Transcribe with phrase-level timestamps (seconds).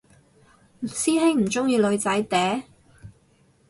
[0.81, 2.63] 師兄唔鍾意女仔嗲？